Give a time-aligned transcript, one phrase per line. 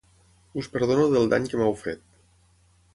[0.61, 2.05] Us perdono del dany que m'heu fet.